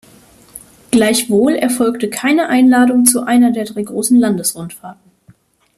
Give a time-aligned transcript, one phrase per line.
[0.89, 5.11] Gleichwohl erfolgte keine Einladung zu einer der drei großen Landesrundfahrten.